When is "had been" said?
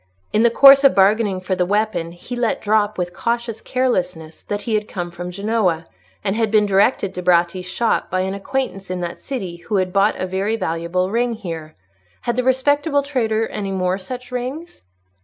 6.35-6.65